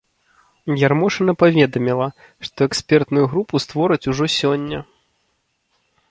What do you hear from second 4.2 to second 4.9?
сёння.